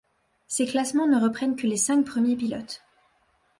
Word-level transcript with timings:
Ces 0.47 0.65
classements 0.65 1.05
ne 1.05 1.21
reprennent 1.23 1.55
que 1.55 1.67
les 1.67 1.77
cinq 1.77 2.05
premiers 2.05 2.35
pilotes. 2.35 2.81